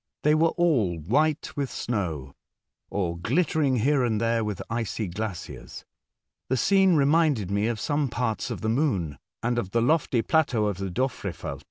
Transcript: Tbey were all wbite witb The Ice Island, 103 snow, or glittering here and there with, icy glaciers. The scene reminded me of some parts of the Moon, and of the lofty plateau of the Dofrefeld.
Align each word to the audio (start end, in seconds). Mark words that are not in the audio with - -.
Tbey 0.23 0.33
were 0.33 0.47
all 0.57 0.97
wbite 0.97 1.41
witb 1.53 1.53
The 1.53 1.61
Ice 1.61 1.87
Island, 1.91 2.05
103 2.09 2.33
snow, 2.33 2.35
or 2.89 3.17
glittering 3.19 3.75
here 3.75 4.03
and 4.03 4.19
there 4.19 4.43
with, 4.43 4.59
icy 4.67 5.07
glaciers. 5.07 5.85
The 6.49 6.57
scene 6.57 6.95
reminded 6.95 7.51
me 7.51 7.67
of 7.67 7.79
some 7.79 8.07
parts 8.09 8.49
of 8.49 8.61
the 8.61 8.69
Moon, 8.69 9.19
and 9.43 9.59
of 9.59 9.69
the 9.69 9.81
lofty 9.83 10.23
plateau 10.23 10.65
of 10.65 10.79
the 10.79 10.89
Dofrefeld. 10.89 11.59